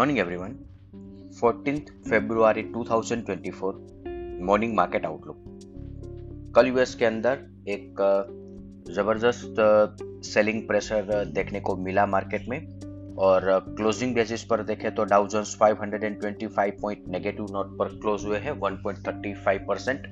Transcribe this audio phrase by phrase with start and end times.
[0.00, 0.52] Morning everyone
[1.40, 3.72] 14th फरवरी 2024
[4.42, 7.38] morning market outlook कल US के अंदर
[7.68, 8.00] एक
[8.92, 9.56] ज़बरदस्त
[10.24, 12.58] सेलिंग प्रेशर देखने को मिला मार्केट में
[13.16, 18.38] और क्लोजिंग बेसिस पर देखें तो Dow Jones 525 point negative note पर क्लोज हुए
[18.38, 20.06] हैं 1.35 परसेंट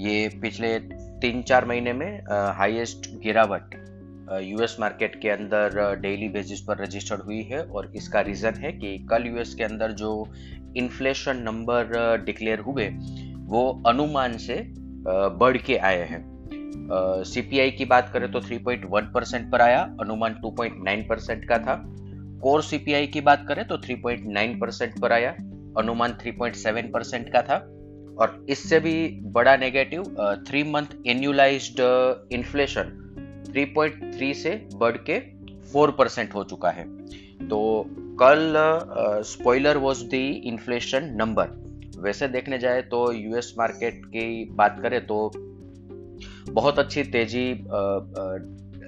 [0.00, 0.78] ये पिछले
[1.20, 2.24] तीन चार महीने में
[2.56, 3.74] हाईएस्ट गिरावट
[4.32, 8.98] यूएस मार्केट के अंदर डेली बेसिस पर रजिस्टर्ड हुई है और इसका रीज़न है कि
[9.10, 10.10] कल यूएस के अंदर जो
[10.76, 12.88] इन्फ्लेशन नंबर डिक्लेयर हुए,
[13.46, 14.56] वो अनुमान से
[15.38, 16.22] बढ़ के आए हैं।
[17.24, 21.82] सीपीआई की बात करें तो 3.1 परसेंट पर आया, अनुमान 2.9 परसेंट का था।
[22.42, 25.30] कोर सीपीआई की बात करें तो 3.9 परसेंट पर आया,
[25.78, 27.56] अनुमान 3.7 परसेंट का था।
[28.20, 30.02] और इससे भी बड़ा negative
[30.48, 31.80] three month annualised
[32.32, 33.00] inflation
[33.48, 35.18] 3.3 से बढ़ के
[35.72, 36.84] 4 परसेंट हो चुका है।
[37.48, 37.60] तो
[38.20, 38.54] कल
[39.26, 41.62] spoiler was the inflation number
[41.98, 45.30] वैसे देखने जाए तो यूएस मार्केट की बात करें तो
[46.50, 47.46] बहुत अच्छी तेज़ी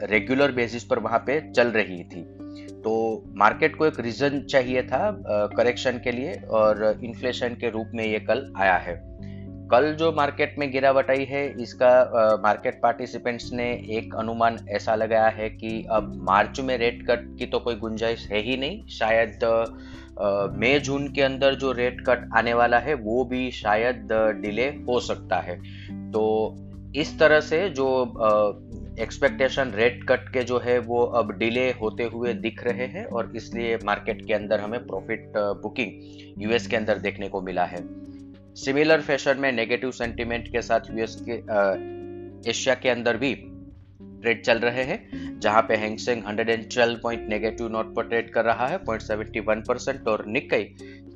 [0.07, 2.23] रेगुलर बेसिस पर वहाँ पे चल रही थी।
[2.77, 2.93] तो
[3.37, 5.11] मार्केट को एक रीजन चाहिए था
[5.57, 8.95] करेक्शन के लिए और इन्फ्लेशन के रूप में ये कल आया है।
[9.71, 15.29] कल जो मार्केट में गिरावट आई है, इसका मार्केट पार्टिसिपेंट्स ने एक अनुमान ऐसा लगाया
[15.29, 19.45] है कि अब मार्च में रेट कट की तो कोई गुंजाइश है ही नहीं। शायद
[20.59, 24.09] मई, जून के अंदर जो रेट कट आने वाला है, वो भी शायद
[24.43, 25.59] डिले हो सकता है।
[26.13, 26.23] तो
[26.97, 27.89] इस तरह से जो
[29.01, 33.33] एक्सपेक्टेशन रेट कट के जो है, वो अब डिले होते हुए दिख रहे हैं और
[33.37, 37.85] इसलिए मार्केट के अंदर हमें प्रॉफिट बुकिंग यूएस के अंदर देखने को मिला है।
[38.57, 41.35] सिमिलर फ़ैशन में नेगेटिव सेंटीमेंट के साथ यूएस के
[42.51, 43.35] एशिया के अंदर भी
[44.23, 48.67] ट्रेड चल रहे हैं, जहाँ पे Hang Seng 112 point negative note पर ट्रेड कर रहा
[48.67, 50.65] है 0.71 परसेंट और निकई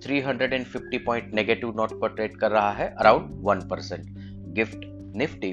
[0.07, 4.05] 350 पॉइंट नेगेटिव नोट पर ट्रेड कर रहा है around 1 percent
[4.55, 4.81] gift
[5.17, 5.53] Nifty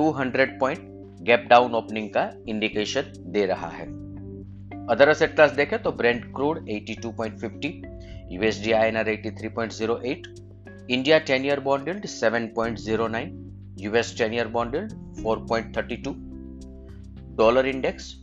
[0.00, 0.80] 200 point
[1.22, 3.86] gap down opening का इंडिकेशन दे रहा है।
[4.86, 7.72] अदर असेट क्लास देखें तो brent crude 82.50
[8.32, 10.45] USD INR 83.08
[10.88, 13.32] India 10 year bond yield 7.09,
[13.78, 18.18] US 10 year bond yield 4.32, dollar index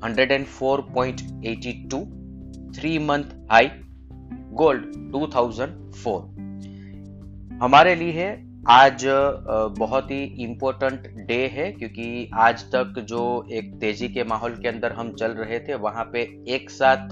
[0.00, 3.72] 104.82, 3 month high,
[4.56, 6.30] gold 2004.
[7.62, 8.26] हमारे लिए
[8.68, 9.04] आज
[9.78, 14.92] बहुत ही इम्पोर्टेंट डे है क्योंकि आज तक जो एक तेज़ी के माहौल के अंदर
[14.92, 16.20] हम चल रहे थे वहाँ पे
[16.54, 17.08] एक साथ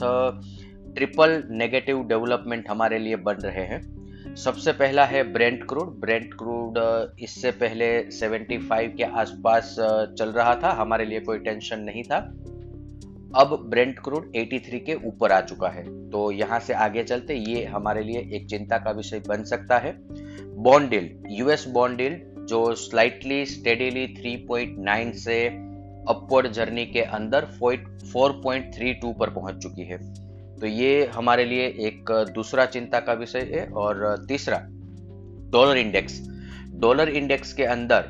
[0.95, 4.02] ट्रिपल नेगेटिव डेवलपमेंट हमारे लिए बन रहे हैं
[4.37, 6.79] सबसे पहला है ब्रेंट क्रूड। ब्रेंट क्रूड
[7.21, 9.77] इससे पहले 75 के आसपास
[10.19, 12.17] चल रहा था। हमारे लिए कोई टेंशन नहीं था।
[13.37, 17.65] अब ब्रेंट क्रूड 83 के ऊपर आ चुका है। तो यहाँ से आगे चलते, ये
[17.65, 19.97] हमारे लिए एक चिंता का विषय बन सकता है।
[20.63, 25.49] Bond yield, US bond yield, जो स्लाइटली स्टेडीली 3.9 से
[26.09, 30.22] अपवर्ड जर्नी के अंदर 4.32 पर पहुँच चुकी है।
[30.63, 34.59] तो ये हमारे लिए एक दूसरा चिंता का विषय है और तीसरा
[35.53, 36.21] डॉलर इंडेक्स
[36.75, 38.05] डॉलर इंडेक्स के अंदर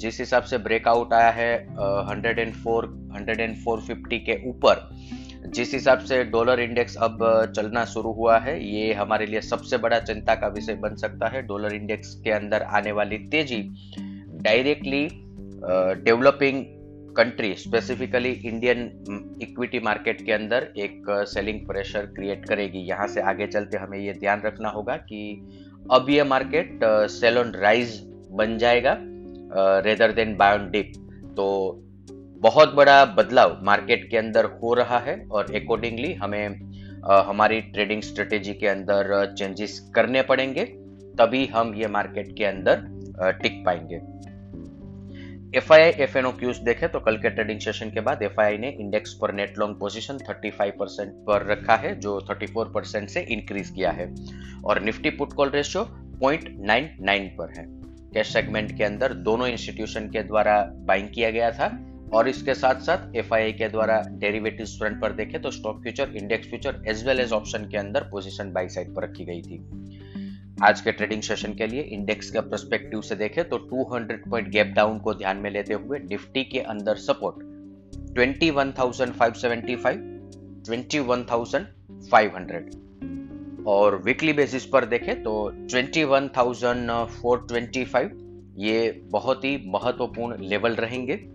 [0.00, 4.88] जिस हिसाब से ब्रेकआउट आया है 104 10450 के ऊपर,
[5.46, 7.18] जिस हिसाब से डॉलर इंडेक्स अब
[7.56, 11.42] चलना शुरू हुआ है, ये हमारे लिए सबसे बड़ा चिंता का विषय बन सकता है।
[11.42, 13.62] डॉलर इंडेक्स के अंदर आने वाली तेज़ी
[14.42, 15.08] directly
[16.04, 16.64] developing
[17.16, 18.78] country specifically Indian
[19.42, 24.12] equity market के अंदर एक सेलिंग प्रेशर क्रिएट करेगी। यहाँ से आगे चलते हमें ये
[24.12, 25.20] ध्यान रखना होगा कि
[25.92, 26.80] अब ये मार्केट
[27.10, 28.00] सेल ऑन राइज
[28.32, 28.96] बन जाएगा
[29.84, 30.92] रेदर देन बायोन डिप
[31.36, 31.46] तो
[32.40, 38.02] बहुत बड़ा बदलाव मार्केट के अंदर हो रहा है और अकॉर्डिंगली हमें uh, हमारी ट्रेडिंग
[38.02, 40.64] स्ट्रेटेजी के अंदर चेंजेस करने पड़ेंगे
[41.18, 42.84] तभी हम ये मार्केट के अंदर
[43.42, 44.00] टिक पाएँगे।
[45.56, 48.22] F I I F N O cues देखे तो कल के ट्रेडिंग सेशन के बाद
[48.22, 52.20] एफ़ आई आई ने इंडेक्स पर नेट लॉन्ग पोजीशन 35 परसेंट पर रखा है, जो
[52.20, 54.14] 34 परसेंट से इंक्रीज किया है।
[54.64, 55.84] और निफ्टी पुट कॉल रेशियो
[56.24, 57.64] 0.99 पर है।
[58.14, 61.70] कैश सेगमेंट के अंदर दोनों इंस्टीट्यूशन के द्वारा बाइंग किया गया था,
[62.14, 65.82] और इसके साथ साथ एफ़ आई आई के द्वारा डेरिवेटिव फ्रंट पर देखे तो stock
[65.82, 69.42] future index future as well as option के अंदर पोजीशन बाई साइड पर रखी गई
[69.42, 69.58] थी।
[70.62, 74.66] आज के ट्रेडिंग सेशन के लिए इंडेक्स का पर्सपेक्टिव से देखें तो 200 पॉइंट गैप
[74.66, 77.36] डाउन को ध्यान में लेते हुए निफ्टी के अंदर सपोर्ट
[78.18, 79.96] 21,575,
[80.68, 88.08] 21,500 और वीकली बेसिस पर देखें तो 21,425
[88.58, 91.28] ये बहुत ही महत्वपूर्ण लेवल रहेंगे।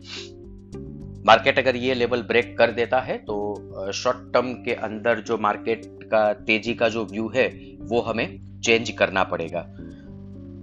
[1.26, 3.56] मार्केट अगर ये लेवल ब्रेक कर देता है तो
[3.92, 7.48] शॉर्ट टर्म के अंदर जो मार्केट का तेज़ी का जो व्यू है
[7.82, 8.28] वो हमें
[8.62, 9.66] चेंज करना पड़ेगा।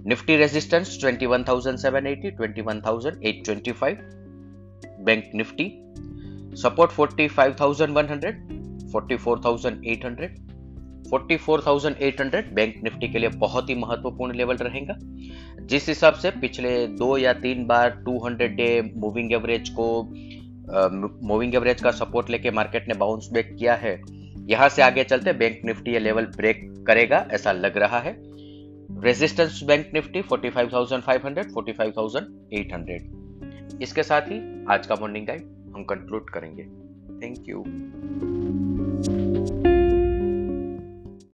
[0.07, 3.97] Nifty resistance 21,780 21,825
[5.05, 5.65] bank Nifty
[6.57, 8.33] support 45,100
[8.91, 10.29] 44,800
[11.11, 14.95] 44,800 bank Nifty के लिए बहुत ही महत्वपूर्ण लेवल रहेगा।
[15.65, 19.87] जिस हिसाब से पिछले दो या तीन बार 200 डे मूविंग एवरेज को
[21.27, 23.93] मूविंग एवरेज का सपोर्ट लेके मार्केट ने बाउंस बैक किया है
[24.47, 28.15] यहाँ से आगे चलते बैंक निफ्टी ये लेवल ब्रेक करेगा ऐसा लग रहा है।
[29.03, 36.63] रेजिस्टेंस बैंक निफ्टी 45,500 45,800 इसके साथ ही आज का मॉर्निंग गाइड हम कंक्लूड करेंगे।
[37.21, 37.63] Thank you